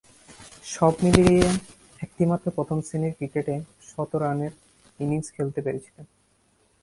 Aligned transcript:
সবমিলিয়ে 0.65 1.47
একটিমাত্র 1.99 2.45
প্রথম-শ্রেণীর 2.51 3.13
ক্রিকেটে 3.13 3.55
শতরানের 3.81 4.53
ইনিংস 4.99 5.27
খেলতে 5.35 5.59
পেরেছিলেন। 5.61 6.05